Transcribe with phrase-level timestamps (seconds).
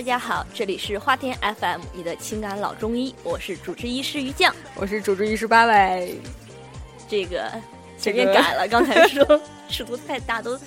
[0.00, 6.18] 大家好，这里是花田 FM，你的情感老中医，我是主治医师于酱，我是主治医师八尾。
[7.06, 7.52] 这个
[7.98, 10.58] 前面改了， 刚才说尺度太大，都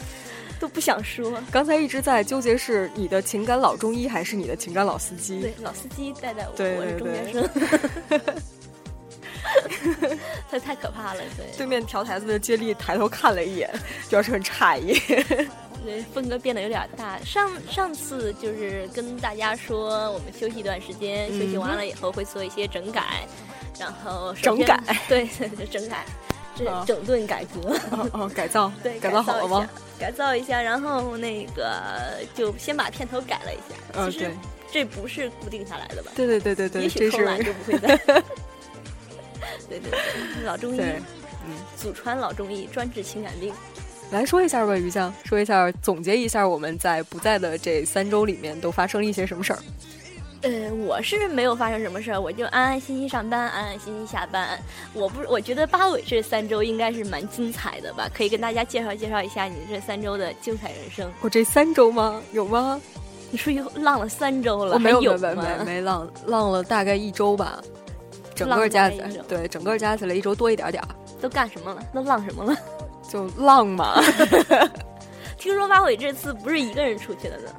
[0.60, 1.42] 都不想说。
[1.52, 5.42] 刚才一直在纠结是你的情感老中医还是你的情感老司机？
[5.42, 7.50] 对，老司机带带我，我是中间生。
[10.48, 11.48] 他太可怕了，对。
[11.58, 13.68] 对面调台子的接力抬头看了一眼，
[14.12, 14.94] 表示很诧异。
[15.84, 17.20] 对，风格变得有点大。
[17.26, 23.28] 上上次就是跟大家说，我们休息一段时间，休息完了以后会做一些整改，
[23.80, 25.28] 然后整改， 对，
[25.70, 26.06] 整改，
[26.56, 27.78] 这 整顿改革，
[28.14, 29.70] 哦，改造，对，改造好了吗？
[30.00, 31.82] 改造一下，然后那个
[32.34, 33.76] 就先把片头改了一下。
[34.00, 34.32] 嗯，对，
[34.72, 36.12] 这不是固定下来的吧？
[36.16, 37.98] 对对对对对，也许偷懒就不会再。
[39.70, 43.54] 对对对，老中医，嗯，祖传老中医，专治情感病。
[44.14, 49.60] 来说一下吧，于酱，说一下，总结一下我们在不在的这三周里面都发生了一些什么事儿。
[50.44, 54.60] 呃，我是没有发生什么事儿，我就安安心心上班，安安心心下班。
[54.94, 58.08] 我不，我觉得八尾这三周应该是蛮精彩的吧？
[58.14, 61.12] 可以跟大家介绍介绍一下你这三周的精彩人生。
[61.22, 62.22] 我这三周吗？
[62.34, 62.80] 有吗？
[63.32, 64.74] 你出去浪了三周了？
[64.74, 67.60] 我没有，没没没没浪，浪了大概一周吧。
[68.36, 70.90] 整个加起来，对，整个加起来一周多一点点儿。
[71.22, 71.82] 都干什么了？
[71.94, 72.56] 都浪什么了？
[73.10, 74.02] 就浪嘛，
[75.38, 77.50] 听说八伟这次不是一个人出去了呢，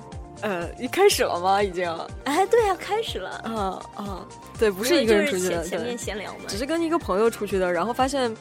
[0.41, 1.63] 呃，一开始了吗？
[1.63, 1.89] 已经？
[2.25, 3.41] 哎，对呀，开始了。
[3.45, 4.27] 嗯嗯，
[4.59, 8.35] 对，不是一个人出去的，前面闲聊嘛，只是跟一个朋友出去的，然后发现，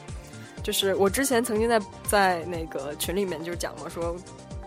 [0.62, 4.14] 就是我之前曾经在在那个群里面就讲嘛，说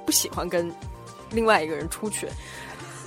[0.05, 0.71] 不喜欢跟
[1.31, 2.27] 另外一个人出去。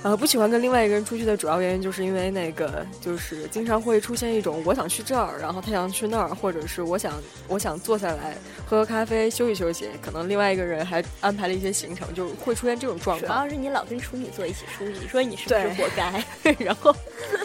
[0.03, 7.13] 呃，不喜欢跟另外一个人出去的主要原因，就是因为那个，就是经常会出现一种我想去这儿，然后他想去那儿，或者是我想
[7.47, 8.35] 我想坐下来
[8.65, 13.29] 喝喝咖啡休息休息，可能另外一个人还安排了一些行程，就会出现这种状况。
[13.29, 16.23] 主要是你老跟处女座一起出去，你说你是不是活该？
[16.57, 16.95] 然后，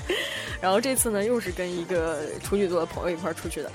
[0.62, 3.71] 然后这次呢，又是跟一个处女座的朋友一块儿出去的，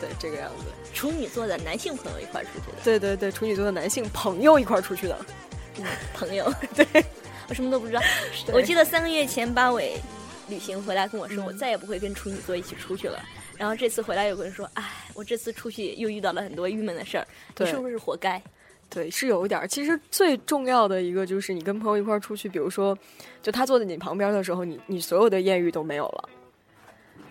[0.00, 0.64] 对这个样子。
[0.92, 2.78] 处女座的男性朋友一块儿出去的。
[2.82, 5.16] 对对对，处女座的男性朋友一块儿出去的。
[6.12, 7.04] 朋友， 对。
[7.48, 8.00] 我什么都不知道。
[8.52, 9.96] 我记得三个月前八尾
[10.48, 13.18] 旅行回来跟我说，我再也不会跟处女座一起出去了。
[13.56, 14.84] 然后这次回来有个人说：“哎，
[15.14, 17.26] 我这次出去又遇到了很多郁闷的事儿，
[17.58, 18.40] 你是不是活该？”
[18.88, 19.66] 对，是有一点。
[19.68, 22.96] 其实最重要的一个就是你跟朋友一块儿出去，比如说，
[23.42, 26.28] 就他坐在你旁边的时候，你你所有的艳遇都没有了。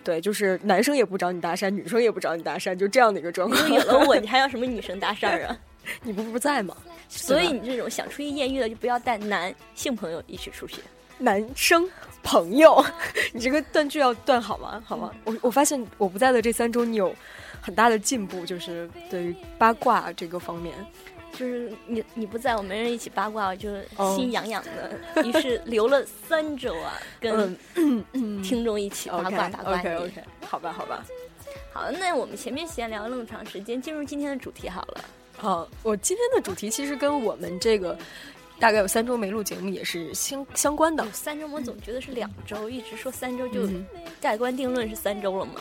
[0.04, 3.72] 对，就是男生也不找你搭讪，女生也不找你搭讪，就这样的一个状况。
[3.72, 5.58] 有了我， 你还要什么女生搭讪啊？
[6.02, 6.76] 你不不在吗？
[7.08, 10.80] 所以你这种想出去艳遇的，就不要带男性朋友一起出去。
[11.18, 11.88] 男生
[12.22, 12.84] 朋友，
[13.32, 14.82] 你这个断句要断好吗？
[14.86, 15.12] 好吗？
[15.24, 17.14] 我我发现我不在的这三周，你有
[17.62, 20.74] 很大的进步，就是对于八卦这个方面，
[21.32, 23.70] 就是你你不在我没人一起八卦，我就
[24.14, 25.24] 心痒痒的。
[25.24, 27.56] 于是留了三周啊，跟
[28.42, 29.78] 听众一起八卦八卦。
[29.78, 31.02] OK OK，好吧好吧。
[31.72, 35.04] 好，那我们前面闲聊了那么长时间，进入今天的主题好了。
[35.38, 37.96] 好，我今天的主题其实跟我们这个
[38.58, 41.04] 大概有三周没录节目也是相相关的。
[41.12, 43.68] 三周我总觉得是两周，一直说三周就
[44.20, 45.60] 盖棺定论是三周了吗？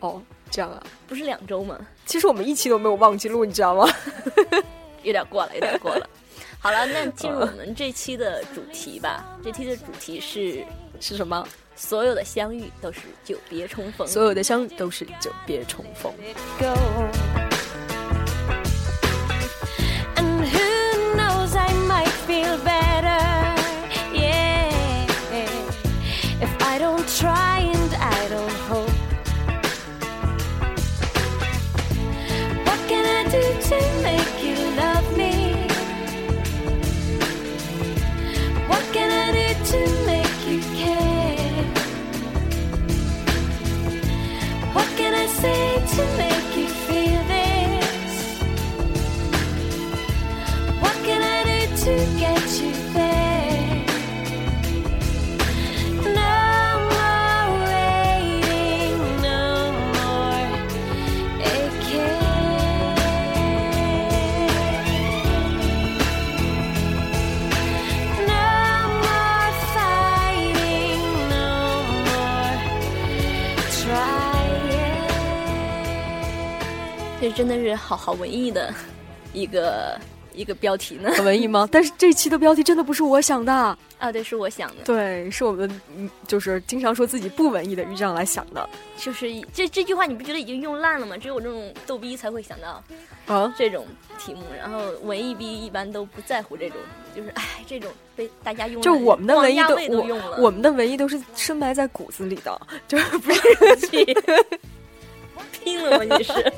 [0.00, 1.78] 哦，这样啊，不是两周吗？
[2.06, 3.86] 其实我们一期都没有忘记录，你知道吗？
[5.04, 6.08] 有点过了，有点过了。
[6.58, 9.38] 好了，那进入我们这期的主题吧。
[9.44, 10.64] 这期的主题是
[11.00, 11.46] 是什么？
[11.74, 16.12] 所有的相遇都是久别重逢，所有的相遇都是久别重逢。
[22.52, 22.91] the bed.
[77.32, 78.72] 真的是好好文艺的
[79.32, 79.98] 一个
[80.34, 81.10] 一个标题呢？
[81.16, 81.68] 很文艺吗？
[81.70, 83.52] 但是这期的标题真的不是我想的
[83.98, 84.82] 啊，对，是我想的。
[84.84, 85.70] 对，是我们
[86.26, 88.68] 就是经常说自己不文艺的于酱来想的。
[88.96, 91.16] 就是这这句话，你不觉得已经用烂了吗？
[91.16, 92.82] 只有这种逗逼才会想到
[93.26, 93.86] 啊这种
[94.18, 96.78] 题目，然后文艺逼一般都不在乎这种，
[97.14, 103.40] 就是哎，这种被大家用就我们的文艺都我我们的文艺都是深埋在骨子里的，就是 不是
[103.86, 104.16] 去
[105.52, 106.16] 拼了吗？
[106.16, 106.52] 你是？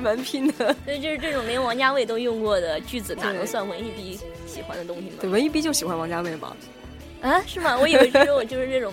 [0.00, 5.12] 蛮拼的，所以就是这种连王家卫都用过的句子，哪能算文艺逼喜欢的东西呢？
[5.20, 6.56] 对，文艺逼就喜欢王家卫吗？
[7.20, 7.76] 啊，是吗？
[7.78, 8.92] 我以为只有我就是这种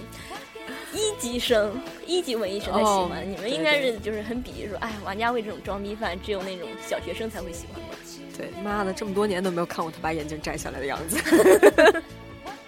[0.93, 7.95] 一级生、一级文艺生才喜欢，你们应该是就是很鄙夷说，哎，王家卫这种装逼犯，只有那种小学生才会喜欢吧？
[8.37, 11.17] 对，妈的，这么多年都没有看过他把眼镜摘下来的样子。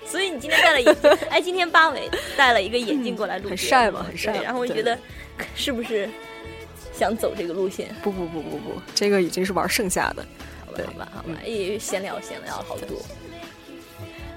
[0.06, 4.38] 所以你今天戴了眼镜，哎，今天八尾戴了一个眼镜过来录，很帅嘛，很帅。
[4.42, 4.98] 然后我觉得
[5.54, 6.10] 是不是？
[6.98, 7.96] 想走这个路线？
[8.02, 10.26] 不不不不不，这个已经是玩剩下的。
[10.66, 12.98] 好吧，好吧，好吧，也闲聊闲聊了好多。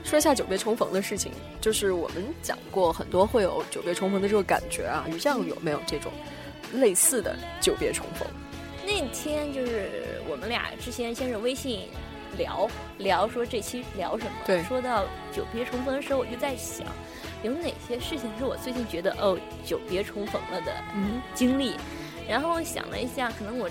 [0.04, 5.06] 说一下久别重逢的事情，就是我们讲过很多会有久别重逢的这个感觉啊。
[5.08, 6.12] 于酱有没有这种
[6.72, 8.26] 类似的久别重逢？
[8.84, 9.88] 那天就是
[10.28, 11.82] 我们俩之前先是微信
[12.36, 12.68] 聊
[12.98, 14.32] 聊，说这期聊什么？
[14.46, 16.86] 对，说到久别重逢的时候，我就在想，
[17.42, 20.74] 有哪些事情是我最近觉得哦久别重逢了的
[21.34, 21.74] 经历。
[22.30, 23.68] 然后想了一下，可能我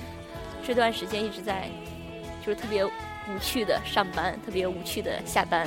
[0.61, 1.69] 这段时间一直在
[2.45, 5.65] 就是特别无趣的上班，特别无趣的下班。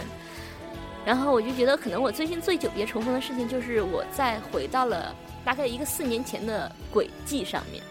[1.06, 7.82] 然后我就觉得，可能我最近最久别重逢的事情，就是我再回到了大概一个四年前的轨迹上面。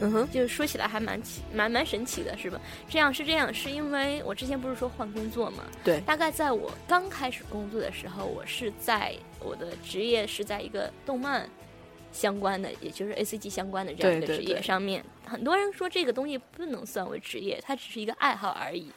[0.00, 2.60] 嗯哼，就是说起来还蛮奇，蛮蛮神奇的，是吧？
[2.88, 5.64] 这样是这样，是因为我之前不是说换工作嘛？
[5.82, 6.00] 对。
[6.02, 11.48] 大概在我刚开始工作的时候，我是在我的职业是在一个动漫。
[12.16, 18.90] 相关的，也就是 A C G 相关的这样一个职业上面，很多人说这个东西不能算为职业，它只是一个爱好而已。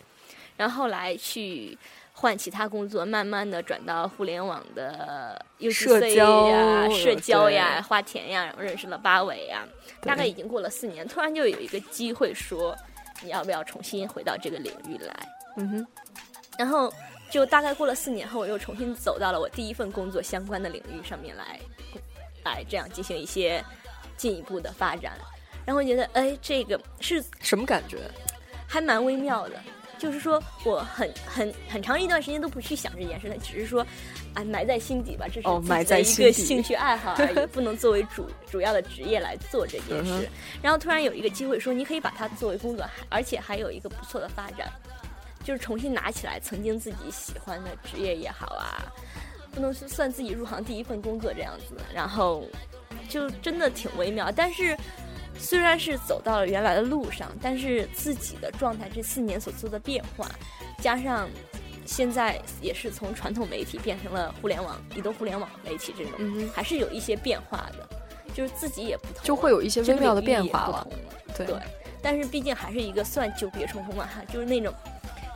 [0.57, 1.77] 然后来去
[2.13, 9.65] 换其他工作，慢慢的转到互联网的社交呀、社交呀、花田呀，然后认识了八尾呀。
[10.01, 12.75] 大概已经过了四年，突然就有一个机会说，
[13.23, 15.13] 你要不要重新回到这个领域来？
[15.57, 15.87] 嗯哼。
[16.57, 16.93] 然后
[17.29, 21.57] 就大概过了四年后，我又重新走到了我第一份工作相关的领域上面来。
[22.43, 23.63] 来这样进行一些
[24.17, 25.17] 进一步的发展，
[25.65, 27.97] 然后觉得哎，这个是什么感觉？
[28.67, 29.59] 还蛮微妙的。
[29.97, 33.85] 就是说，我很很很长一段时间都不去想这件事，只是说，
[34.33, 40.29] 哎，埋在心底吧，这是埋在一个兴趣爱好而已， 不能作为主主要的职业来做这件事。
[40.61, 44.71] 然后突然有一个机会说，你可以把它作为工作，而且还有一个不错的发展，
[45.43, 48.87] 就是重新拿起来曾经自己喜欢的职业也好啊。
[49.51, 52.45] 不能算自己入行第一份工作这样子，然后
[53.07, 54.31] 就真的挺微妙。
[54.31, 54.77] 但是
[55.37, 60.29] 虽然是走到了原来的路上，但是自己的状态这四年所做的变化，
[60.79, 61.29] 加上
[61.85, 67.87] 现在也是从传统媒体变成了互联网、移动互联网媒体这种，还是有一些变化的。
[68.31, 70.87] 就是自己也不同，就会有一些微妙的变化了。
[71.35, 71.47] 对，
[72.01, 74.73] 但是毕竟还是一个算久别重逢嘛，哈，就是那种。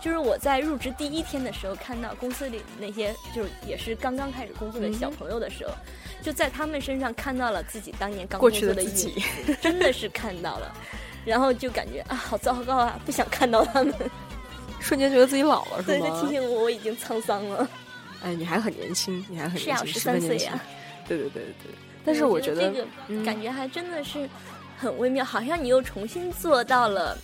[0.03, 5.73] 就是我在入职第一天的时候，看到公司里那些就是也是刚刚开始工作的小朋友的时候，
[6.21, 9.23] 就在他们身上看到了自己当年刚工作的自己，
[9.61, 10.75] 真的是看到了，
[11.23, 13.93] 然后就感觉啊，好糟糕啊，不想看到他们，
[14.81, 16.07] 瞬间觉得自己老了，是吗？
[16.09, 17.69] 对，提醒我我已经沧桑了。
[18.21, 20.59] 哎，你还很年轻，你还很年轻，十三岁呀。
[21.07, 21.71] 对对对对对。
[22.03, 24.29] 但是我觉得这个感觉还真的是
[24.77, 27.17] 很微妙，好像你又重新坐到了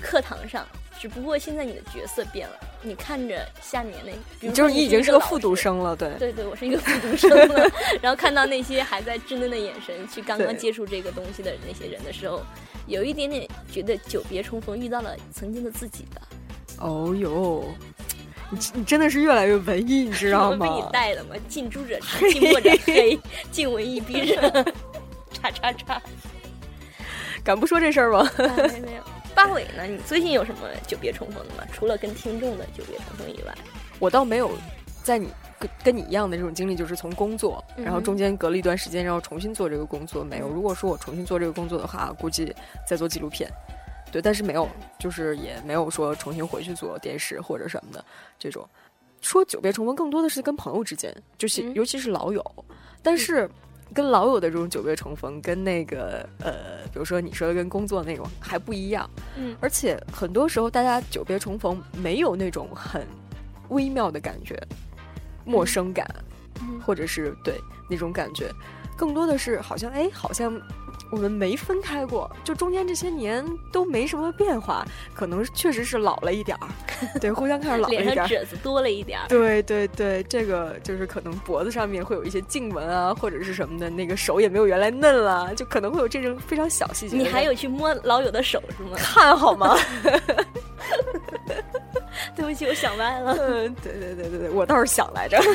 [0.00, 0.66] 课堂上。
[1.04, 3.94] 只不过现在你的角色变了，你看着下面
[4.40, 7.70] 那，就是你已经是个复读生了，对，对对，我是一个复读生了。
[8.00, 12.42] 然后看到那些还在稚嫩的眼神去刚刚接触这个东西的那些人的时候，
[12.86, 16.22] 有一点点觉得久别重逢，遇到了曾经的自己的。
[16.78, 17.66] 哦哟，
[18.48, 20.66] 你你真的是越来越文艺，你知道吗？
[20.66, 23.20] 被你带的嘛，近朱者赤，近墨者黑，
[23.52, 24.64] 近文艺逼人，
[25.34, 26.00] 叉叉叉，
[27.44, 28.26] 敢不说这事儿吗？
[28.38, 29.13] 没没有。
[29.44, 29.84] 八尾呢？
[29.84, 31.64] 你最近有什么久别重逢的吗？
[31.70, 33.54] 除了跟听众的久别重逢以外，
[33.98, 34.50] 我倒没有
[35.02, 40.48] 在你跟跟你一样的这种经历，就是从工作，然后中间隔了一段时间，然后重新做这个工作，没有。
[40.48, 42.54] 如果说我重新做这个工作的话，估计
[42.88, 43.50] 在做纪录片，
[44.10, 44.66] 对，但是没有，
[44.98, 48.02] 就是也没有说重新回去做电视或者什么的
[48.38, 48.66] 这种。
[49.20, 52.42] 说久别重逢，更多的是跟朋友之间，就是尤其是老友，
[53.02, 53.46] 但是。
[53.92, 59.08] 跟老友的这种久别重逢，跟那个呃，比如说你说的跟工作那种还不一样。
[59.36, 63.06] 嗯，而且很多时候大家久别重逢没有那种很
[63.68, 64.60] 微妙的感觉，
[65.44, 66.06] 陌生感，
[66.84, 68.50] 或者是对那种感觉，
[68.96, 70.52] 更多的是好像哎，好像
[71.14, 76.66] 我们没分开过，就中间这些年都没什么变化，可能确实是老了一点儿，
[77.20, 87.16] 对，互相看着老了一点儿，脸上褶子多了一点儿，对对对，这个就是可能脖子上面会有一些颈纹啊，或者是什么的，那个手也没有原来嫩了，就可能会有这种非常小细节。
[87.16, 88.96] 你还有去摸老友的手是吗？
[88.98, 89.78] 看好吗？
[92.34, 93.36] 对不起，我想歪了。
[93.38, 95.40] 嗯，对对对对对，我倒是想来着。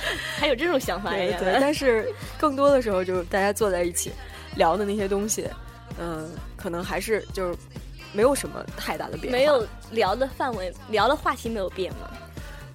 [0.38, 1.36] 还有这种想法呀？
[1.38, 4.12] 对，但是更多的时候，就是大家坐在一起
[4.56, 5.48] 聊的那些东西，
[5.98, 7.56] 嗯，可能还是就是
[8.12, 9.38] 没有什么太大的变化。
[9.38, 12.10] 没有聊的范围，聊的话题没有变吗？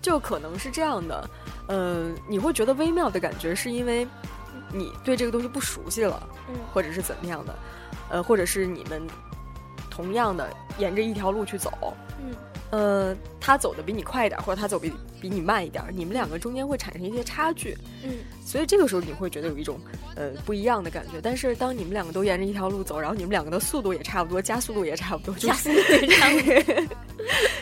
[0.01, 1.29] 就可能是这样的，
[1.69, 4.05] 嗯，你会觉得微妙的感觉，是因为
[4.71, 7.55] 你对这个东西不熟悉了，嗯，或者是怎么样的，
[8.09, 9.01] 呃，或者是你们
[9.89, 11.71] 同样的沿着一条路去走，
[12.19, 12.35] 嗯。
[12.73, 17.77] 呃，他走的比你快一点，或者他走比比你慢一点，你们两个中间会产生一些差距。
[18.03, 18.09] 嗯，
[18.43, 19.79] 所以这个时候你会觉得有一种
[20.15, 21.21] 呃不一样的感觉。
[21.21, 26.85] 但是当你们两个都沿着一条路走，然后你们两个的速度也差不多，加速度也差不多， 加速度也差不多，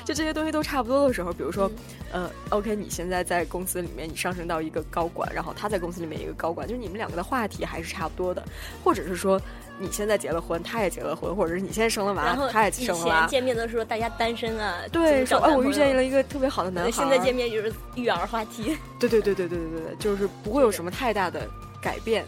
[0.05, 1.69] 就 这些东西都差不多的时候，比如说，
[2.13, 8.41] 呃，OK，你现在在公司里面你上升到一个高管，然后他在公司里面一个高管，就是你们两个的话题还是差不多的，
[8.81, 9.37] 或者是说。
[9.81, 13.27] 你现在结了婚，他也结了婚，或者是你现在生了娃，他也生了娃。
[13.27, 16.91] 见面的时候大家单身啊，对，说哎，我遇见了一个特别好的男孩。
[16.91, 18.77] 现在见面就是育儿话题。
[18.99, 21.47] 对对对对对对对就是不会有什么太大的
[21.81, 22.23] 改变，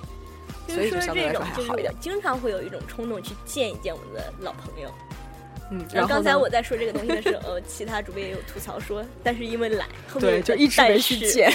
[0.68, 1.94] 所以说相对来说还好一点。
[2.00, 4.90] 经常会有一种冲动去见一见我们的老朋友。
[5.72, 9.88] 嗯，然后刚才我在说这个东西的时候，其他主播也有吐槽说，但是因为懒，
[10.20, 11.52] 对，就一直没去见。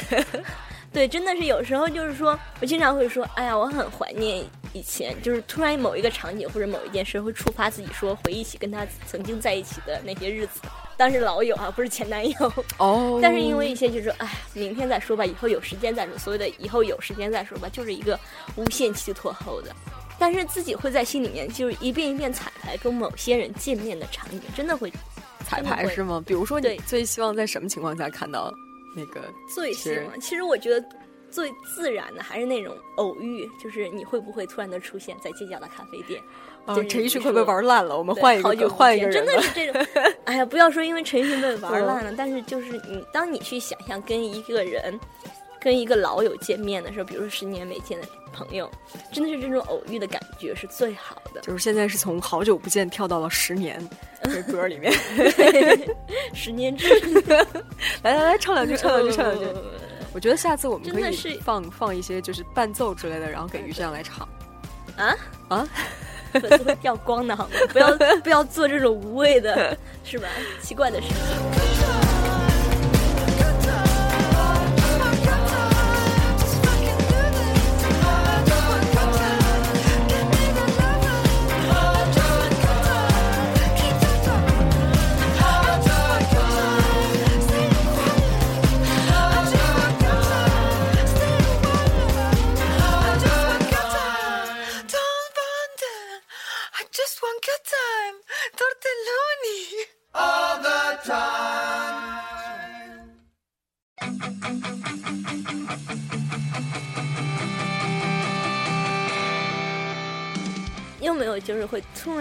[0.92, 10.60] 对，真的是有时候就是说，我经常会说，哎呀，我很怀念以前，就是突然某一个场景或者某一件事会触发自己，说回忆起跟他曾经在一起的那些日子，
[10.96, 13.20] 当时老友啊，不是前男友哦。
[13.22, 18.18] 但是因为一些就是，哎，明天再说吧，以后有时间再说，所谓的以后有时间再说吧，就是一个
[18.56, 19.74] 无限期拖后的。
[20.18, 24.92] 但是自己会在心里面就是一遍一遍彩排跟某些人见面的场景，真的会
[25.46, 26.20] 彩排是吗？
[26.26, 28.52] 比如说你最希望在什么情况下看到？
[28.98, 30.88] 那个最喜欢，其实我觉得
[31.30, 36.20] 最自然的还是那种偶遇，就是你会不会突然的出现在街角的咖啡店？
[36.66, 37.96] 哦，陈奕迅会不会玩烂了？
[37.96, 39.10] 我们换一个，换一个。
[39.10, 39.86] 真的是这种，
[40.24, 44.98] 哎呀，不要说因为陈奕迅被 玩烂了，但是就是你，当你去想象跟一个人、
[45.60, 48.70] 跟一个老友见面的时候，比如说十年没见的朋友，
[49.12, 51.40] 真的是这种偶遇的感觉是最好的。
[51.40, 53.80] 就是现在是从好久不见跳到了十年。
[54.24, 54.92] 这歌里面，
[56.34, 56.88] 十年之，
[58.02, 59.46] 来来来，唱两句，唱两句，唱两句。
[60.12, 64.28] 我觉得下次我们可以放放一些就是伴奏之类的，然后给于这样来唱。
[64.96, 65.14] 啊
[65.48, 65.68] 啊，
[66.32, 67.50] 粉丝会掉光的好吗？
[67.72, 70.28] 不要不要做这种无谓的，是吧？
[70.60, 71.77] 奇怪的事情。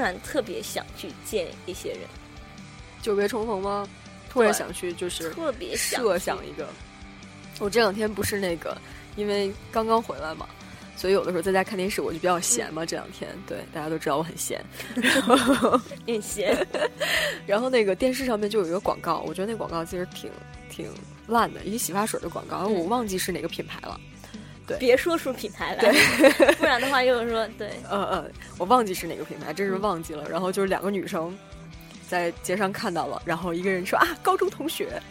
[0.08, 2.00] 然特别想去见一些人，
[3.02, 3.88] 久别重逢吗？
[4.30, 6.68] 突然想去就是特别设想一个。
[7.60, 8.78] 我这两天不是那个，
[9.16, 10.48] 因为刚刚回来嘛，
[10.96, 12.86] 所以有的时候在家看电视我就比较闲嘛。
[12.86, 14.64] 这两天对大家都知道我很闲，
[16.06, 16.56] 很闲。
[17.48, 20.30] 然后那个电视上面就有一个广告，我觉得那广告其实挺
[20.70, 20.90] 挺
[21.28, 24.00] 烂的，一个洗发水的广告，我忘记是哪个品牌了。
[24.68, 25.92] 对，别说出品牌来，
[26.60, 27.70] 不然的话又是说对。
[27.90, 28.26] 呃呃，
[28.58, 30.28] 我忘记是哪个品牌，真是忘记了。
[30.30, 31.36] 然后就是两个女生
[32.10, 35.02] 在街上看到了，然后一个人说啊高中同学，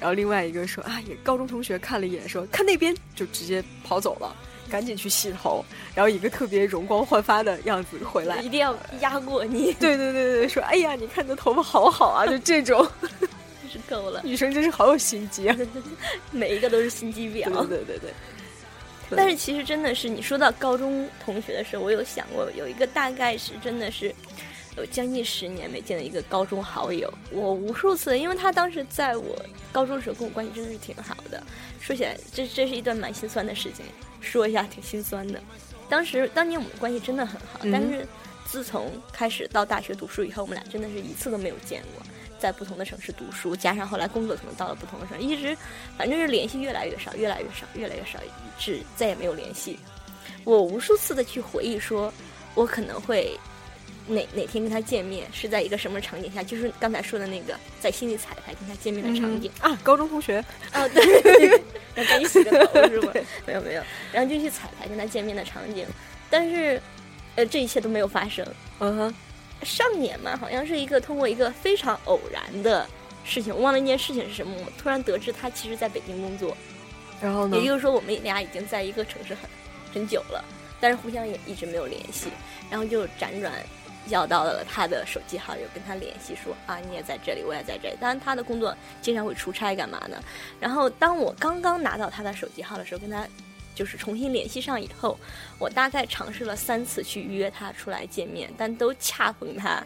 [0.00, 4.34] 然后另外一个说啊也高中同学，看了一眼说看那边，就直接跑走了，
[4.68, 9.72] 赶紧去洗头，然后一个特别容光焕发的样子回来，一定要压过你。
[9.74, 14.20] 对对对对，说哎呀你看你的头发好好啊，就这种，真 是够了。
[14.24, 15.56] 女生真是好有心机啊，
[16.32, 17.44] 每一个都是心机婊。
[17.68, 18.12] 对对对。
[19.10, 24.14] 但是其实真的是，你说到高中同学的时候，我有想过有一个大概是真的是
[24.76, 27.12] 有将近十年没见的一个高中好友。
[27.30, 29.36] 我无数次，因为他当时在我
[29.70, 31.42] 高中的时候跟我关系真的是挺好的。
[31.80, 33.84] 说起来，这这是一段蛮心酸的事情，
[34.20, 35.40] 说一下挺心酸的。
[35.88, 38.06] 当时当年我们关系真的很好，但是
[38.46, 42.04] 自从开始到大学读书以后，我们俩真的是一次都没有见过。
[42.38, 45.56] 在不同的城市读书，加上后来工作可能到了不同的城市，一直
[45.96, 49.78] 反正是联系越来越少，越来越少，越来越少，以致再也没有联系。
[50.44, 52.12] 我无数次的去回忆，说
[52.54, 53.38] 我可能会
[54.06, 56.42] 哪哪天跟他见面，是在一个什么场景下？
[56.42, 61.62] 就是刚才说的那个在心里彩排跟他见面的场景啊，高中同学 啊，对，
[61.94, 63.12] 要赶紧洗个头是吧？
[63.46, 65.86] 没有没有，然后就去彩排跟他见面的场景，
[66.28, 66.80] 但是
[67.36, 68.46] 呃，这一切都没有发生。
[68.80, 69.14] 嗯哼，
[69.62, 72.86] 上年嘛，好像是一个通过一个非常偶然的
[73.24, 76.56] 事情，我忘了一件事情是什么，我突然得知他其实在北京工作。
[77.20, 77.56] 然后呢？
[77.56, 79.48] 也就是说，我们俩已经在一个城市很
[79.94, 80.44] 很久了，
[80.80, 82.28] 但是互相也一直没有联系。
[82.70, 83.52] 然后就辗转
[84.08, 87.96] 要到了他的手机号，又跟他联系说啊，你也在这里，我也在这里。
[87.98, 90.22] 当然，他的工作经常会出差，干嘛呢？
[90.60, 93.26] 然后当我刚刚拿到他的手机号的时候，跟他
[93.74, 95.18] 就是重新联系上以后，
[95.58, 99.84] 我大概尝试了三次去约他出来见面，但都恰逢他。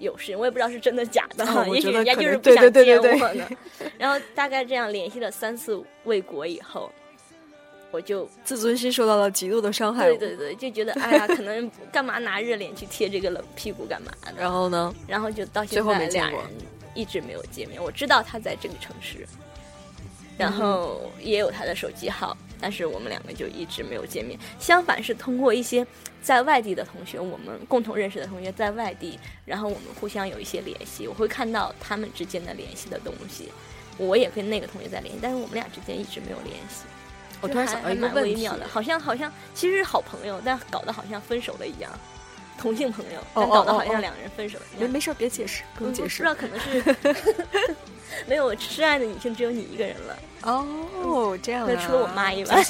[0.00, 3.44] 有事，我也不知道是真的假的，也许人家就是不想见我呢。
[3.98, 6.88] 然后大概这样联系了三次未果以后，
[7.90, 10.06] 我就 自尊心受到了极度的伤害。
[10.06, 14.32] 对对对，就觉得哎呀，可能干嘛拿热脸去贴这个冷屁股干嘛的？
[14.38, 14.94] 然后呢？
[15.08, 16.40] 然后就到现在俩人
[16.94, 17.82] 一直没有见面。
[17.82, 19.26] 我知道他在这个城市，
[20.36, 22.36] 然后也有他的手机号。
[22.60, 24.38] 但是我们两个就一直没有见面。
[24.58, 25.86] 相反是通过一些
[26.22, 31.06] 在外地的同学，我们共同认识的同学在外地，然后我们互相有一些联系。
[31.06, 33.50] 我会看到他们之间的联系的东西，
[33.96, 36.84] 我也跟那个同学在联系，但是我们俩之间一直没有联系。
[37.40, 41.90] 我突然想到一个微妙的，好像好像其实是好朋友，但搞得好像分手了一样。
[42.58, 44.64] 同性朋友，但搞得好像两个人分手了。
[44.78, 46.22] 没没事，别解释，不用解释。
[46.22, 46.96] 不知道可能是
[48.26, 50.18] 没有深爱的女性只有你一个人了。
[50.42, 51.76] 哦，这样啊。
[51.86, 52.62] 除了我妈以外。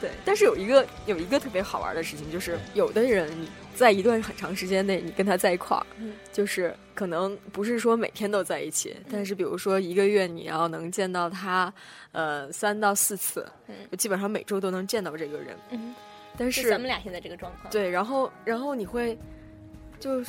[0.00, 3.30] 对，但是有一个有一个特别好玩的事情，就是有的人
[3.74, 5.84] 在一段很长时间内，你跟他在一块儿，
[6.32, 11.70] 就是可能不是说每天都在一起，但是比如说一个月你要能见到他，
[12.12, 13.46] 呃，三到四次，
[13.98, 15.54] 基本上每周都能见到这个人。
[16.36, 19.18] 但是咱们俩现在这个状况，对，然后然后你会，
[19.98, 20.22] 就，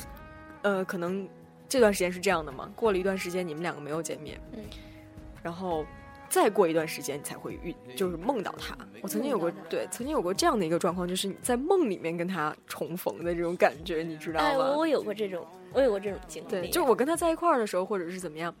[0.62, 1.28] 呃，可能
[1.68, 2.70] 这段时间是这样的嘛？
[2.76, 4.62] 过了一段时间，你们两个没有见面，嗯，
[5.42, 5.86] 然后
[6.28, 8.76] 再过一段时间，你才会遇，就是梦到他。
[9.00, 14.46] 我曾经有过，对，曾经有过这样的一个状况，就是你在梦里面跟他重逢的这种感觉，你知道吗？
[14.46, 16.48] 哎，我有过这种，我有过这种经历。
[16.48, 18.54] 对，就我跟他在一块儿的时候，或者是怎么样。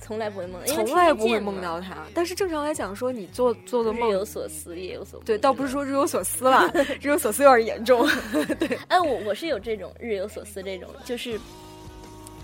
[0.00, 1.96] 从来不会梦，从来不会梦到他。
[2.14, 8.08] 但是正常来讲，说你做做的梦，日有所思，夜有所对，倒不是说日有所思了， 日有所思有点严重。
[8.58, 11.38] 对，哎，我我是有这种日有所思这种，就是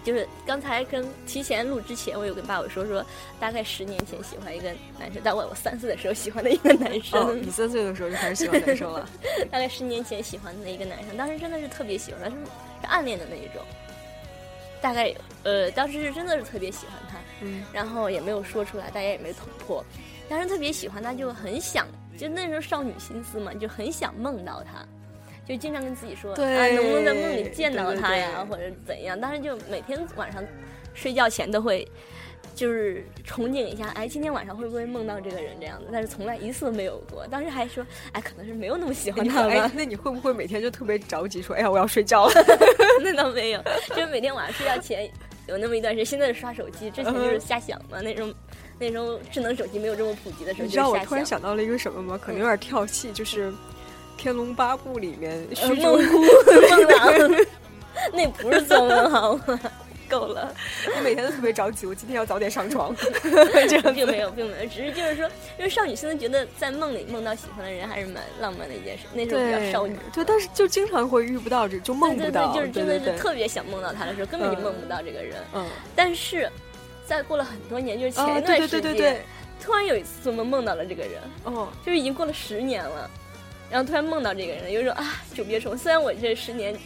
[0.04, 3.04] 就是刚才跟提前录之前，我有跟爸爸说说，
[3.40, 7.40] 大概十年前喜欢一个男生，但我我三岁的时候喜欢的一个男生。
[7.42, 9.08] 你三岁的时候就开始喜欢男生了？
[9.50, 13.62] 大概十年前喜欢的一个男生，当时真的是特别喜欢，是是暗恋的那一种。
[14.84, 15.10] 大概
[15.44, 19.82] 呃，当时是真的是特别喜欢他，嗯，然后也没有说出来，大家也没捅破，
[20.28, 21.86] 当时特别喜欢他，就很想，
[22.18, 24.86] 就那时候少女心思嘛，就很想梦到他，
[25.48, 29.18] 就经常跟自己说，啊，能不能在梦里见到他呀，或者怎样？
[29.18, 30.44] 当时就每天晚上
[30.92, 31.88] 睡觉前都会。
[32.54, 35.86] 就是憧憬一下，哎，今天晚上会不会梦到这个人这样子？
[35.92, 37.26] 但是从来一次都没有过。
[37.26, 39.70] 当时还说，哎，可能是没有那么喜欢他吧。
[39.74, 42.32] 那你会不会每天就特别着急，说，哎呀，我要睡觉了？
[43.02, 45.10] 那倒没有，就是每天晚上睡觉前
[45.48, 48.00] 有那么一段时间，现在是刷手机，之前就是瞎想嘛。
[48.00, 48.32] 那种
[48.78, 52.18] 那时候智能手机没有这么普及的时候，你知道我突然想到了一个什么吗？
[52.22, 53.50] 可能有点跳戏，就是
[54.16, 56.18] 《天龙八部》里面徐梦姑
[56.70, 57.44] 梦郎，
[58.12, 59.60] 那不是做梦好吗？
[60.14, 60.54] 够了，
[60.96, 62.94] 我每天都特别着急，我今天要早点上床。
[63.68, 65.26] 这个并没有，并没有，只是就是说，
[65.58, 69.04] 因为少女现在觉得在梦里梦到喜欢的人还是蛮浪漫的一件事。
[69.12, 75.36] 那时候比较少女，对，但是就经常会遇不到这，就梦不到，就是真的是特别想梦到他的时候，根本就梦不到这个人。
[75.52, 76.48] 嗯，但是
[77.06, 79.20] 再过了很多年，就是前一段时间，
[79.60, 81.12] 突然有一次做梦梦到了这个人。
[81.44, 83.10] 哦，就是已经过了十年了，
[83.70, 85.78] 然后突然梦到这个人，有一种啊久别重逢。
[85.78, 86.76] 虽然我这十年。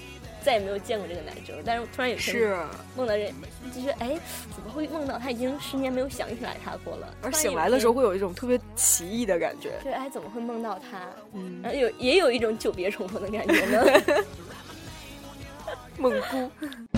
[0.48, 2.48] 再也没有见过这个男生，但是突然有一天
[2.96, 3.30] 梦到这，
[3.74, 4.18] 就是哎，
[4.56, 7.14] 怎么会梦到他已经十年没有想起来他过了？
[7.20, 9.72] 而醒来的时候会有一种特别奇异的感觉。
[9.82, 11.02] 对，哎，怎么会梦到他？
[11.34, 14.24] 嗯，然后有也有一种久别重逢的感觉呢。
[16.00, 16.97] 梦姑。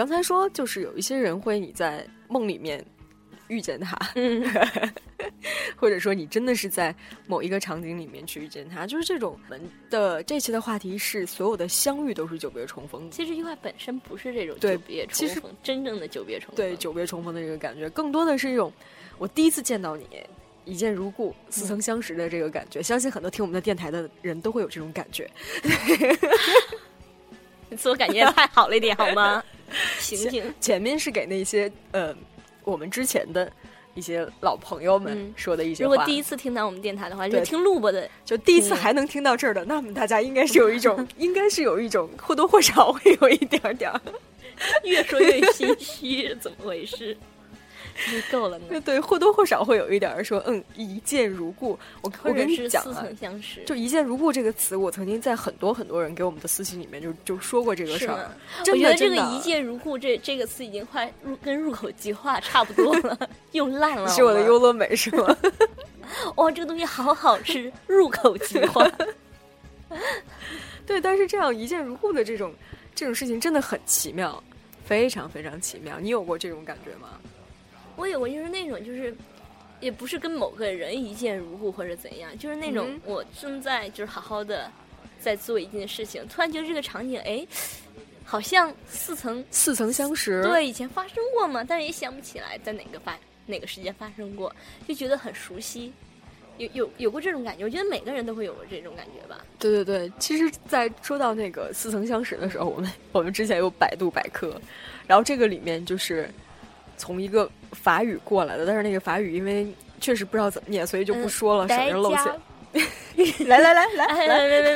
[0.00, 2.82] 刚才说，就是有一些人会你在梦里面
[3.48, 3.98] 遇见他，
[5.76, 6.94] 或者说你真的是在
[7.26, 9.38] 某一个场景里面去遇见他，就是这种。
[9.38, 9.60] 我们
[9.90, 13.10] 的这期的话题是所有的相遇都是久别重逢。
[13.10, 16.56] 其实意外本身不是这种久别重逢，真正的久别重逢。
[16.56, 18.72] 对久别重逢的这个感觉，更多的是一种
[19.18, 20.06] 我第一次见到你，
[20.64, 22.82] 一见如故，似曾相识的这个感觉。
[22.82, 25.30] 相信很多听我们的电台的人都会有这种感觉。
[27.76, 29.42] 自我感觉太好了一点，好吗？
[29.98, 32.14] 行行，前面是给那些呃，
[32.64, 33.50] 我们之前的
[33.94, 35.90] 一些老朋友们说的一些话。
[35.90, 44.00] 如果第一次听到我们电台的话，就听录播的，就第一次还能听到这儿的，那么大家应该是有一种， 应该是有一种或多或少会有一点点儿，
[44.82, 47.16] 越说越心虚，怎么回事？
[48.30, 48.80] 够了呢。
[48.84, 51.78] 对，或多或少会有一点说，嗯，一见如故。
[52.02, 53.06] 我我跟你讲啊，
[53.66, 58.30] 就一见如故这个词，我曾经在很多很多人给我们的私信里面就就说过这个事儿。
[58.60, 63.18] 我觉得这个一见如故这这个词已经快入跟入口即化差不多了，
[63.52, 64.08] 用烂了。
[64.10, 65.36] 是我的优乐美是吗？
[66.36, 68.90] 哇，这个东西好好吃，入口即化。
[70.86, 72.52] 对，但是这样一见如故的这种
[72.94, 74.42] 这种事情真的很奇妙，
[74.84, 76.00] 非常非常奇妙。
[76.00, 77.08] 你有过这种感觉吗？
[78.00, 79.14] 我有过，就是那种，就是，
[79.78, 84.72] 也不是跟某个人一见如故或者怎样，就是那种我正在就是好好的
[85.20, 87.46] 在做一件事情，突然觉得这个场景，哎，
[88.24, 91.62] 好像似曾似曾相识，对，以前发生过嘛？
[91.62, 94.50] 但是也想不起来在哪个发哪个时间发生过，
[94.88, 95.92] 就觉得很熟悉，
[96.56, 97.64] 有有有过这种感觉。
[97.64, 99.44] 我觉得每个人都会有过这种感觉吧。
[99.58, 104.58] 对对对，其实，在说到那个似曾相识的时候，我们我们之前有百度百科，
[105.06, 106.26] 然后这个里面就是。
[107.00, 109.66] 从一个法语过来的，但是那个法语因为
[109.98, 111.66] 确实不知道怎么念，所以就不说了。
[111.66, 111.76] 省
[113.48, 114.74] 来来来来来来来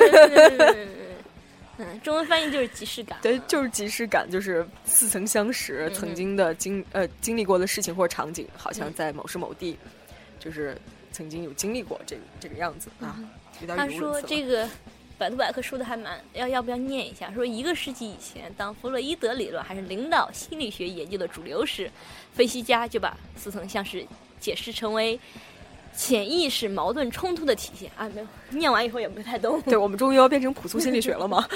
[0.49, 0.77] 来，
[1.77, 9.79] 嗯，中文翻译就是即视感，对，就是即视感，就是似曾相识，曾经的经，呃，经历过的事情或场景，好像在某时某地，
[10.41, 10.77] 就是
[11.13, 13.21] 曾经有经历过这这个样子啊。
[13.77, 14.67] 他说这个。
[15.25, 17.33] 百度百科说的还蛮要要不要念一下？
[17.33, 21.91] 说一个世纪以前，当弗洛伊德理论还是领导心理学研究的主流时，
[22.35, 24.07] 分析家就把似曾相识
[24.39, 25.19] 解释成为
[25.97, 28.07] 潜意识矛盾冲突的体现啊！
[28.15, 29.59] 没有念完以后也不太懂。
[29.63, 31.49] 对我们终于要变成朴素心理学了吗？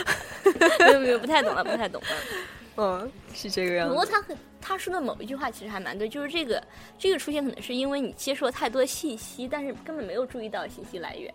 [0.81, 2.09] 没有没有，不太懂了，不太懂了。
[2.81, 3.93] 嗯，是这个样子。
[3.93, 6.63] 不过他很他说的某一句话其实还蛮对，就是这个
[6.99, 11.35] 这个出现可能是因为你接受了太多信息，但是根本没有注意到信息来源。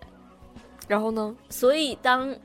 [0.88, 1.36] 然后呢？
[1.50, 2.36] 所以当，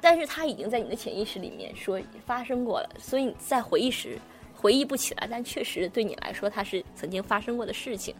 [0.00, 4.18] 但是他已经在你的潜意识里面说发生过了，所以你在回忆时
[4.54, 8.14] 回忆不起来，但确实对你来说它是曾经发生过的事情。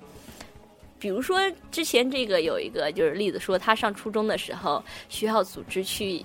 [0.99, 1.39] 比如说
[1.71, 6.25] 之前这个有一个就是例子，说他上初中的时候，学校组织去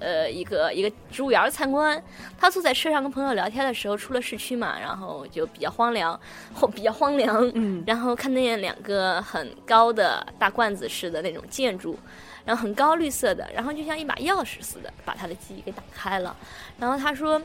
[0.00, 2.02] 呃一个一个植物园参观，
[2.36, 6.18] 他坐在车上跟朋友聊天的时候，出了市区嘛，然后就比较荒凉，
[6.52, 11.96] 或 比较荒凉，嗯，然后看见两个很高的大罐子似的那种建筑。
[12.42, 16.34] 然后很高绿色的，然后就像一把钥匙似的，把他的记忆给打开了。
[16.78, 17.40] 然后他说，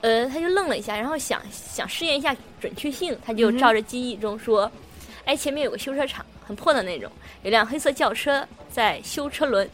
[0.00, 4.70] 呃，他就愣了一下，然后想想试验一下准确性，他就照着记忆中说，
[5.24, 7.10] 哎，前面有个修车厂，很破的那种，
[7.42, 9.68] 有辆黑色轿车在修车轮，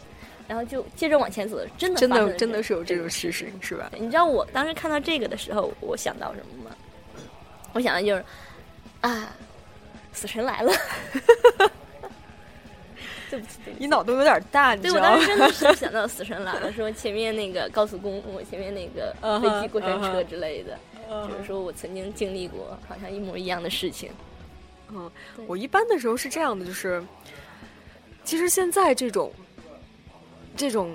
[0.49, 3.91] 然后就接着往前走，真的真的真的是有这种事实，是吧？
[3.97, 6.75] 你知道我当时看到这个的时候，我想到什么吗？
[7.75, 8.25] 我想的就是，
[9.03, 9.37] 啊，
[10.13, 10.73] 死神来了。
[13.31, 20.79] 对不起，对不起，你脑洞有点大，你对我当时真的是想到死神来了，说前面那个高速公路，前面那个飞机过山车之类的，
[21.29, 24.11] 就是说我曾经经历过好像一模一样的事情。
[24.91, 25.11] 嗯，
[25.47, 27.05] 我一般的时候是这样的，就是
[28.25, 29.31] 其实现在这种
[30.59, 30.93] 这种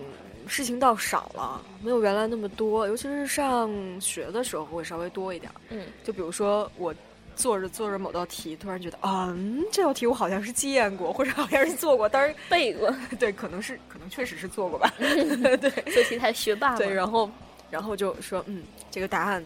[0.47, 5.51] 事情倒少了，没有原来那么多，尤其是上学的时候会稍微多一点。
[5.69, 6.93] 嗯，就比如说我。
[7.35, 14.93] 做着做着某道题，突然觉得，嗯，这道题我好像是见过，或者好像是做过，当然 背过， 对，可能是，可能确实是做过吧。
[14.99, 16.77] 对，做题太学霸。
[16.77, 17.27] 对，然后，
[17.71, 19.43] 然后就说，嗯，这个答案，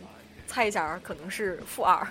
[0.48, 2.06] 猜一下，可能是负二。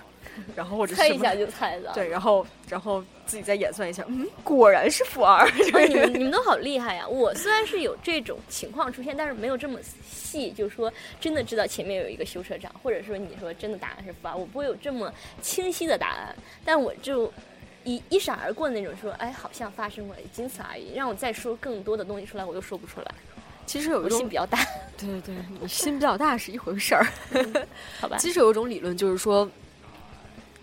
[0.55, 5.47] 然后或者猜一下就猜到， 对，然后然后自己再演算一下，嗯，果然是负二。
[5.87, 7.07] 你们你们都好厉害呀！
[7.07, 16.35] 我虽然是有这种情况出现，但是没有这么细，就是说真的知道前面有一个修车厂，或者说你说真的答案是负二，我不会有这么清晰的答案。
[16.65, 17.31] 但我就
[17.83, 20.93] 一一闪而过的那种，说哎，好像发生过，仅此而已。
[20.93, 23.07] 让我再说更多的东西出来，我又说不出来。
[23.65, 24.59] 其实有一种心比较大，
[24.97, 27.05] 对对对，你心比较大是一回事儿，
[27.99, 28.17] 好吧？
[28.17, 29.49] 其实有一种理论就是说。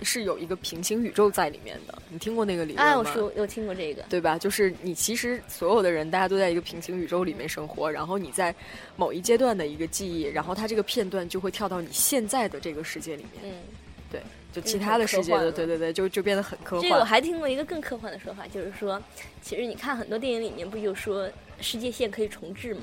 [0.04, 2.92] 是有一个平行宇宙在里面的，你听过那个理论吗？
[2.92, 4.38] 哎，我说有听过这个，对吧？
[4.38, 8.54] 就是你其实所有的人，大家都在一个平行宇宙里面生活，然后你在
[8.96, 13.42] 某一阶段的一个记忆，然后它这个片段就会跳到你现在的这个世界里面。
[13.42, 13.52] 嗯，
[14.12, 14.20] 对，
[14.52, 16.82] 就其他的世界的，对对对，就就变得很科幻。
[16.82, 19.02] 这个我还听过一个更科幻的说法，就是说，
[19.42, 21.28] 其实你看很多电影里面不就说
[21.60, 22.82] 世界线可以重置吗？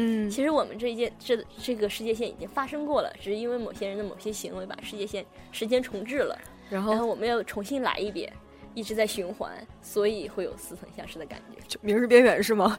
[0.00, 6.38] 嗯，其实我们这一件这这个世界线已经发生过了，只是因为某些人的某些行为把世界线时间重置了，
[6.70, 8.32] 然后我们要重新来一遍，
[8.74, 9.50] 一直在循环，
[9.80, 11.58] 所以会有似曾相识的感觉。
[11.66, 12.78] 就明日边缘是吗？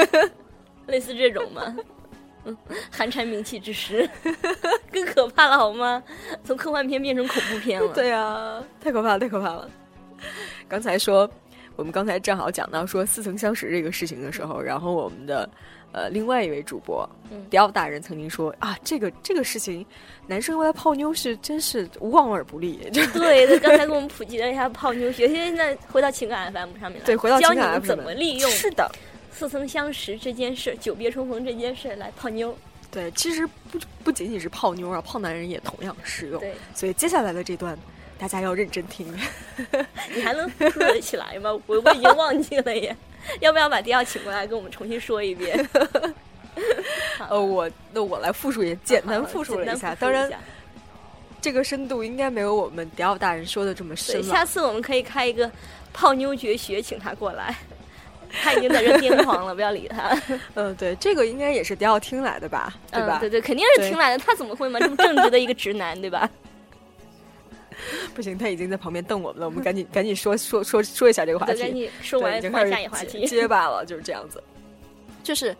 [0.86, 1.76] 类似这种吗？
[2.44, 2.56] 嗯，
[2.90, 4.08] 寒蝉鸣泣之时，
[4.92, 6.02] 更可怕了好吗？
[6.44, 7.92] 从科幻片变成恐怖片了。
[7.92, 9.68] 对呀，太可怕了，太可怕了。
[10.68, 11.28] 刚才说，
[11.74, 15.48] 我们刚才正好讲到说似曾相识这个事情的时候，然后我们的。
[15.96, 17.08] 呃，另外一位主播，
[17.48, 19.84] 迪奥大人曾经说啊，这个这个事情，
[20.26, 22.78] 男生用来泡妞是真是望而不利。
[23.14, 25.26] 对，他刚才给我们普及了一下泡妞学。
[25.26, 28.86] 现在回到情感 FM 上面来，对，回到情感 FM 怎么利用是的，
[29.32, 32.54] 似曾相识这件事，久别重逢这件事来泡妞。
[32.90, 36.38] 对，其实不不仅仅是泡妞啊，泡男人也同样适用。
[36.38, 37.74] 对，所以接下来的这段，
[38.18, 39.10] 大家要认真听。
[40.14, 41.58] 你还能说得起来吗？
[41.66, 42.94] 我我已经忘记了耶。
[43.40, 45.68] 要不要把迪奥请过来跟我们重新说一遍？
[47.28, 50.30] 呃，我那我来复述也简单复述了一下，当然
[51.40, 54.22] 这个深度应该没有我们迪奥大人说的这么深。
[54.22, 55.50] 下次我们可以开一个
[55.92, 57.54] 泡妞绝学，请他过来。
[58.42, 60.20] 他已经在这癫狂了，不要理他。
[60.54, 62.74] 嗯，对，这个应该也是迪奥听来的吧？
[62.90, 63.18] 对吧？
[63.20, 64.18] 对对，肯定是听来的。
[64.18, 64.80] 他怎么会嘛？
[64.80, 66.28] 这么正直的一个直男，对吧？
[68.14, 69.46] 不行，他已经在旁边瞪我们了。
[69.46, 71.58] 我们赶紧 赶紧说说说说一下这个话题。
[71.58, 73.26] 赶紧说完，换下一话题。
[73.26, 74.42] 结巴了，就是这样子。
[75.22, 75.56] 就是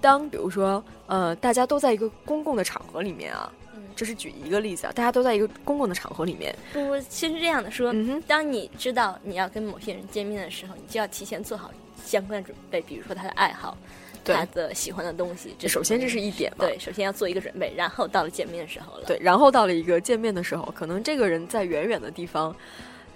[0.00, 3.52] 当比如说呃，大家都在一个公共的场合里面啊，
[3.96, 6.54] 这是举一个例子啊，大家都在一个公共的场合里面。
[6.72, 7.92] 不，其实这样的说，
[8.26, 11.70] 当你知道你要跟某些人见面的时候，你就要提前做好
[12.04, 13.76] 相关准备，比如说他的爱好。
[14.34, 16.64] 他的喜欢的东西，这首先这是一点嘛。
[16.64, 19.04] 对，首先要做一个准备，然后到了见面的时候了。
[19.06, 22.54] 对，然后到了一个见面的时候，可能这个人在远远的地方，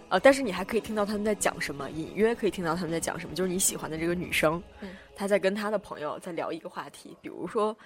[0.08, 7.76] 呃，但是你还可以听到他们在讲什么，隐约可以听到他们在讲什么，就是你喜欢的这个女生，嗯，她在跟她的朋友在聊一个话题，比如说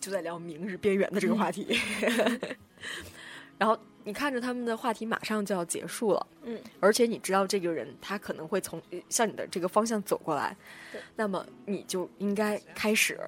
[0.00, 1.78] 就在聊明日边缘的这个话题，
[3.58, 3.78] 然后。
[4.06, 10.56] 你看着他们的话题马上就要结束了，嗯，而且你知道这个人他可能会从向你的这个方向走过来，
[11.16, 13.18] 那么你就应该开始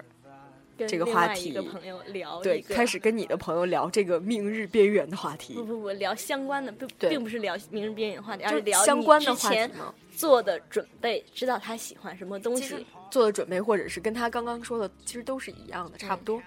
[0.87, 5.55] 这个话题，跟朋友聊，对，开始跟你的朋友聊这个明日边缘的话题。
[5.55, 9.69] 不不不，聊相关的，不，并不是聊明日边缘话题，而是聊相关的话题
[10.13, 16.41] 做的准备，知道他喜欢什么东西，做的准备，或者是跟他刚刚说的，其实都是一样的，差不多。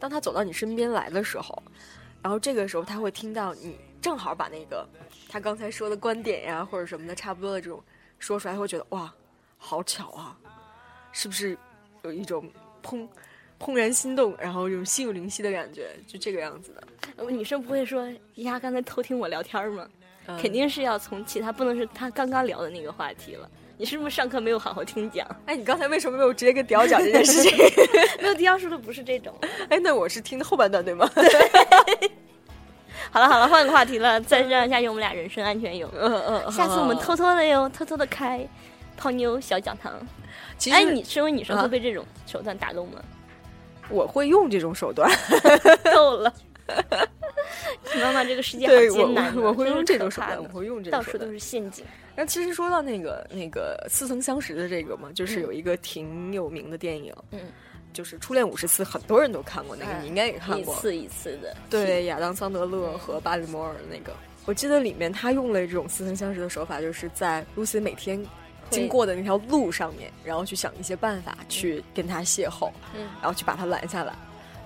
[0.00, 1.62] 当他走到你身边来的时候。
[2.26, 4.84] 然后这个时候他会听到你正好把那个
[5.28, 7.80] 他刚才说的观点呀或者什么的差不多的这种
[8.18, 9.14] 说出来，会觉得哇，
[9.56, 10.36] 好巧啊，
[11.12, 11.56] 是不是
[12.02, 12.50] 有一种
[12.82, 13.06] 怦
[13.60, 17.30] 怦然心动，然后有心有灵犀的感觉，就这个样子的。
[17.30, 19.88] 女生不会说呀，刚才偷听我聊天吗？
[20.42, 23.48] 肯定是要从其他，不能是他刚刚聊的那个话题了。
[23.78, 25.24] 你是不是上课没有好好听讲？
[25.46, 27.52] 哎，你刚才为什么没有直接跟迪奥讲这件事情？
[28.20, 29.32] 没有，迪奥说的不是这种。
[29.68, 31.08] 哎，那我是听的后半段对吗？
[31.14, 32.10] 对。
[33.16, 35.90] 好了好了，换个话题了，再让下去我们俩人身安全有。
[35.98, 36.52] 嗯嗯。
[36.52, 38.46] 下次我们偷偷的哟，偷偷的开
[38.94, 39.94] 泡妞小讲堂。
[40.58, 43.02] 其实，哎，你身为女生会被这种手段打动吗？
[43.88, 45.10] 我会用这种手段。
[45.94, 46.30] 够了。
[48.02, 49.34] 妈妈，这个世界好艰难。
[49.34, 51.00] 我会用这种手段，我会用这种。
[51.00, 51.86] 到处都是陷阱。
[52.14, 57.40] 那其实说到那个那个似曾相识的这个嘛，就是有一个挺有名的电影，嗯，
[57.96, 61.56] 就是《初恋五十次》，很多人都看过那个，你应该也看过，一次一次的。
[61.70, 64.12] 对，亚当桑德勒和巴里摩尔的那个，
[64.44, 68.22] 我记得里面他用了这种似曾相识的手法，就是在露西每天
[68.68, 74.14] 经过的那条路上面，然后去想一些办法去跟他邂逅，嗯，然后去把他拦下来。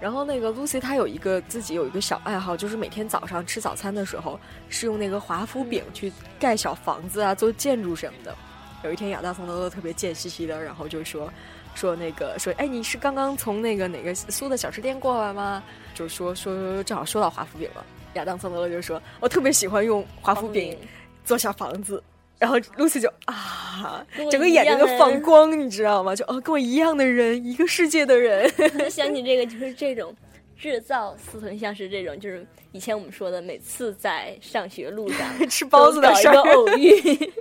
[0.01, 4.41] 然后那个 Lucy 她有一个自己有一个小爱好，就是每天早上吃早餐的时候
[4.71, 8.35] 是用那个华夫饼去盖小房子啊，做建筑什么的。
[8.83, 11.31] 有一天亚当桑德勒特别贱兮兮的，然后就说
[11.75, 15.63] 说那个说哎你是刚刚从那个哪个苏的小吃店过来吗？
[15.95, 20.77] 就说说正好说到华夫饼了，亚当桑德勒就说我特别喜欢用华夫饼
[21.25, 22.03] 做小房子。
[22.39, 26.17] 然后露西就啊，整个眼睛都放光，你知道吗？
[26.17, 28.51] 就哦，跟我一样的人，一个世界的人。
[28.91, 30.11] 想起这个，就是这种
[30.57, 37.33] 制造似曾相识，这种就是以前我们说的，每次在上学路上吃包子的一个偶遇。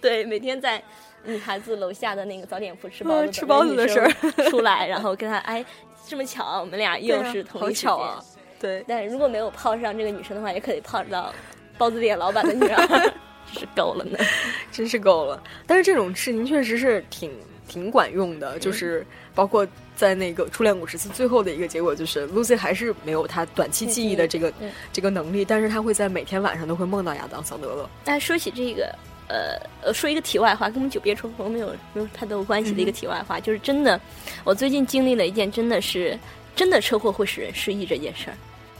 [0.00, 0.82] 对，每天在
[1.28, 4.10] 女孩子楼下的那个早点铺吃包子，吃包子的事儿
[4.50, 5.64] 出来，然后跟他哎，
[6.06, 8.22] 这么巧，我们俩又是同一巧啊。
[8.58, 11.32] 对，但如果没有泡上这个女生的话，也可以泡到
[11.76, 13.12] 包子店老板的女儿。
[13.50, 14.18] 真是够了呢，
[14.70, 15.42] 真是够了。
[15.66, 17.32] 但是这种事情确实是挺
[17.66, 24.52] 挺管用的，就是包括在那个初恋五十次最后的一个结果，就是 Lucy 还是没有他短期记忆的这个
[24.92, 27.88] 这个能力，但是他会在每天晚上都会梦到亚当桑德勒。
[28.04, 28.94] 那说起这个，
[29.28, 34.00] 呃呃，说一个题外话，跟我们久别重逢没有没有太多关系的一个题外话，就是真的，
[34.44, 36.18] 我最近经历了一件真的是
[36.56, 38.36] 真的车祸会使人失忆这件事儿，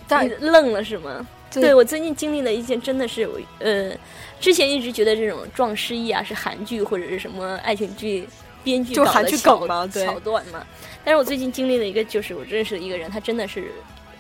[0.08, 1.26] 但愣了是吗？
[1.52, 3.92] 对我最近经历了一件真的是，呃，
[4.40, 8.28] 之前一直觉得这种撞失忆啊是韩剧或者是什么爱情剧。
[8.64, 10.66] 编剧就韩剧梗嘛，桥段嘛。
[11.04, 13.70] 但是我最近经历了一个，就是我认识的一个人，他真的是，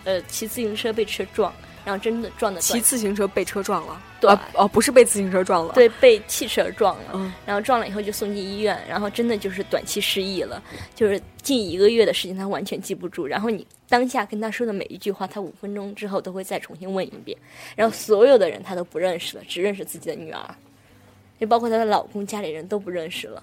[0.04, 1.52] 呃，骑自行车被车撞，
[1.88, 2.60] 然后真的撞的。
[2.60, 3.98] 骑自行车被车撞了？
[4.20, 7.12] 对，哦，不是被自行车撞了，对，被汽车撞了。
[7.14, 7.32] 嗯。
[7.46, 10.62] 然后撞了以后就送进医院，然后真的就是短期失忆了，
[10.94, 13.26] 就是近一个月的时间他完全记不住。
[13.26, 17.38] 然后你当下跟他说的每一句话，他五分钟之后都会再重新问一遍。
[17.74, 20.54] 然后所有的人他都不认识了，只认识自己的女儿，
[21.40, 23.42] 就包括她的老公、家里人都不认识了。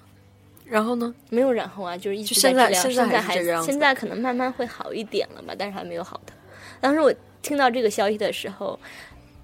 [0.64, 1.14] 然后呢？
[1.30, 2.82] 没有然后啊，就是一直在治疗。
[2.82, 6.32] 现在还是现在可能慢慢会好一点了吧，但是还没有好的。
[6.80, 8.78] 当时我听到这个消息的时候，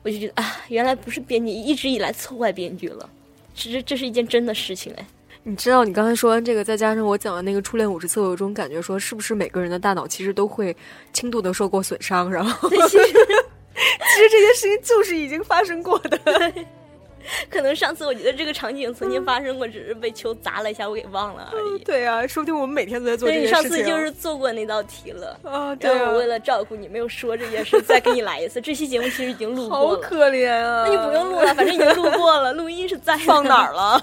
[0.02, 3.08] 我就觉得啊，原来不是编剧一直以来错怪编剧了，
[3.54, 5.06] 其实这是一件真的事情哎。
[5.44, 10.76] 你知道，你刚才说完这个，再加上我讲的那个初恋五十次，我有种感觉，说是不是每个人的大脑其实都会
[11.12, 12.30] 轻度的受过损伤？
[12.30, 16.18] 然后 其实其实这件事情就是已经发生过的。
[17.48, 21.78] 可能上次我觉得这个场景曾经发生过，只是被球砸了一下，我给忘了而已。
[21.84, 23.62] 对啊，说不定我们每天都在做这件事情。
[23.62, 25.74] 上次就是做过那道题了啊。
[25.76, 26.10] 对啊。
[26.10, 28.60] 我为了照顾你，没有说这件事，再给你来一次。
[28.60, 29.88] 这期节目其实已经录过了。
[29.88, 30.84] 好可怜啊！
[30.86, 34.02] 那就不用录了，反正已经录过了，录音是在放哪儿了？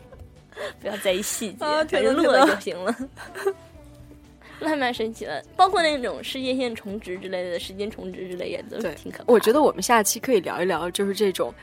[0.80, 2.94] 不要在意细节，反正录了就行了。
[4.60, 9.24] 那还蛮神奇的，包括那种世界线重置之类的，时间重置之类也都挺可怕。
[9.28, 11.54] 我觉得我们下期可以聊一聊，就是这种。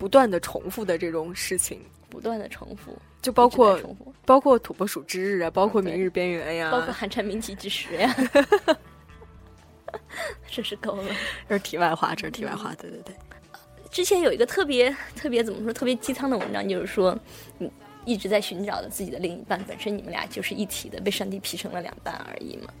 [0.00, 3.78] 不断的重复的这种事情，不断的重复，就包括
[4.24, 8.16] 包括土拨鼠之日啊，包括明日边缘呀，包括寒蝉鸣泣之时呀，
[10.50, 11.04] 真是够了。
[11.46, 12.74] 这是题外话，这是题外话。
[12.76, 13.14] 对对对，
[13.90, 17.14] 之前有一个特别特别怎么说特别鸡汤的文章，就是说
[17.58, 17.70] 你
[18.06, 22.72] 一直在寻找的自己的另一半，本身你们俩就是一体的，被上帝劈成了两半而已嘛。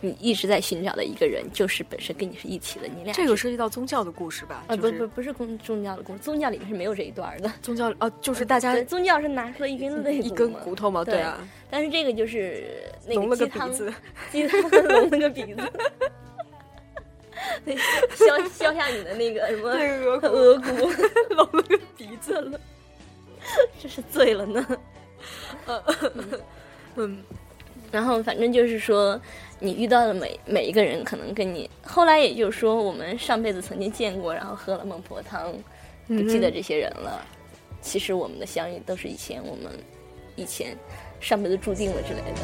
[0.00, 4.64] 你一直在寻找的一个人，就是本身跟你是一起的，你俩这个涉及到宗教的故事吧？
[4.66, 7.50] 啊，不不不是宗宗教的故事，宗教里面是没有这一段的。
[7.62, 11.04] 宗教啊，就是大家宗教是拿出了一根肋一根骨头嘛？
[11.04, 11.38] 对啊。
[11.70, 12.64] 但是这个就是
[13.08, 13.92] 龙了个鼻子，
[14.30, 15.72] 鸡汤隆了个鼻子，
[18.14, 20.66] 削削下你的那个什么额额骨，
[21.34, 22.60] 隆了个鼻子了，
[23.80, 24.78] 这是醉了呢。
[26.94, 27.18] 嗯，
[27.90, 29.20] 然后反正就是说。
[29.58, 35.50] 你遇到的每每一个人，可能跟你后来，也就是说，我们上辈子曾经见过，然后喝了孟婆汤，
[36.06, 37.24] 不记得这些人了。
[37.80, 39.72] 其实我们的相遇都是以前我们
[40.34, 40.76] 以前
[41.20, 42.40] 上辈子注定了之类的。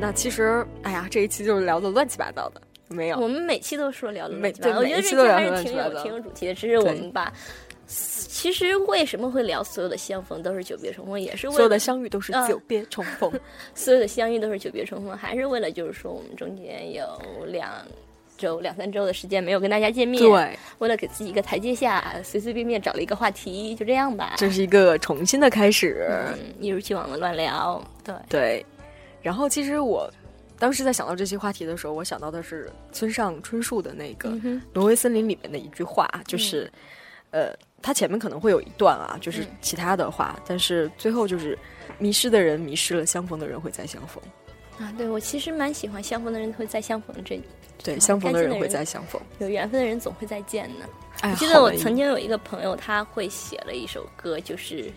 [0.00, 3.18] 那其实，哎呀，这一期就是聊的乱七八糟的，没有。
[3.18, 6.54] 我们每期都说聊的乱七八糟，我觉得这期还是挺有挺有主题的。
[6.54, 7.30] 只是我们把，
[7.86, 13.30] 其实为什么会聊所有的相逢都是久别重逢，也是为了所有的相遇都是久别重逢，
[13.74, 17.06] 所有的相遇都是久别重逢，还是为了就是说我们中间有
[17.46, 17.70] 两
[18.38, 24.32] 周两三周的时间没有跟大家见面，对，为了给自己一个台阶下，随随便便找了一个话题，就这样吧。
[24.38, 26.08] 这是一个重新的开始，
[26.58, 28.66] 一如既往的乱聊，对对。
[29.22, 30.10] 然后，其实我
[30.58, 34.30] 当时在想到这些话题的时候，我想到的是村上春树的那个
[34.72, 36.70] 《挪威森林》里面的一句话，就是，
[37.30, 41.58] 呃，它前面可能会有一段啊，就是其他的话，但是最后就是
[41.98, 44.22] 迷失的人迷失了，相逢的人会再相逢。
[44.78, 47.40] 啊，对我其实蛮喜欢相逢的人会再相逢这。
[47.82, 50.86] 对，相逢的人会再相逢，有缘分的人总会再见呢。
[51.22, 54.90] 我记得我曾经有一个朋友，他会写了一首歌，就是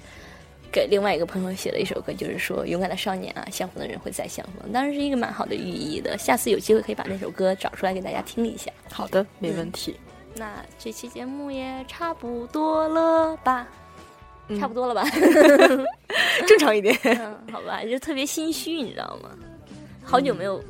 [0.74, 6.18] 给另外一个朋友写了一首歌，就是说勇敢的少年啊，相逢的人会再相逢，当然是一个蛮好的寓意的。
[6.18, 8.72] 下次有机会可以把那首歌找出来给大家听一下。
[8.92, 9.96] 好的，没问题。
[10.36, 13.68] 那这期节目也差不多了吧？
[14.60, 15.08] 差不多了吧？
[16.48, 16.98] 正常一点。
[17.04, 19.30] 嗯，好吧，就特别心虚，你知道吗？
[20.04, 20.62] 好久没有。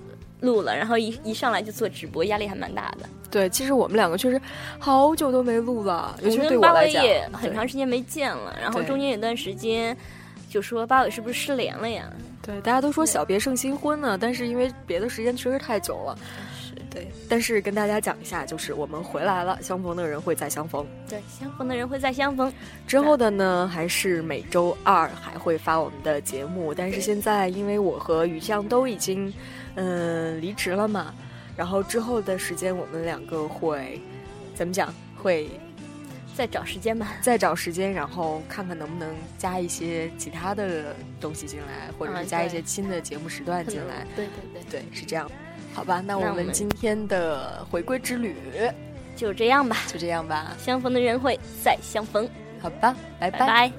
[0.44, 3.10] 录了，然后一一上来就做直播，压力还蛮大的。
[3.32, 4.40] 对，其实我们两个确实
[4.78, 8.56] 好久都没录了，尤其是对我来讲，也很长时间没见了。
[8.62, 9.98] 然后中间有段时间，
[10.50, 12.12] 就说八尾是不是失联了呀？
[12.44, 16.16] 对，大家都说小别胜新婚呢，但是因为别的时间确实太久了。
[16.62, 17.08] 是，对。
[17.28, 20.86] 但是跟大家讲一下，就是我们回来了，相逢的人会再相逢。
[21.10, 22.54] 对，相逢的人会再相逢。
[22.86, 29.28] 之后的呢，还是每周二还会发我们的节目，但是现在因为我和雨酱都已经。
[29.28, 29.34] 嗯，
[30.40, 31.14] 离职了嘛，
[31.58, 34.02] 然后之后的时间我们两个会
[34.56, 34.94] 怎么讲？
[35.16, 35.50] 会
[36.36, 44.06] 再找时间吧，再找时间，然后看看能不能加一些其他的东西进来，或者是加一些新的节目时段进来。
[44.16, 45.30] 对对对对，是这样。
[45.74, 48.36] 好吧，那我们今天的回归之旅
[49.16, 50.56] 就这样吧，就这样吧。
[50.60, 52.28] 相逢的人会再相逢。
[52.60, 53.72] 好吧，拜拜。